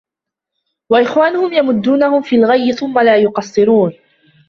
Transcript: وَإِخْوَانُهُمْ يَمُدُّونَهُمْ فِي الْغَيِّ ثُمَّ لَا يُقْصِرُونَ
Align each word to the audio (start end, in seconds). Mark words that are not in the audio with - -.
وَإِخْوَانُهُمْ 0.89 1.53
يَمُدُّونَهُمْ 1.53 2.21
فِي 2.21 2.35
الْغَيِّ 2.35 2.71
ثُمَّ 2.71 2.99
لَا 2.99 3.15
يُقْصِرُونَ 3.17 3.93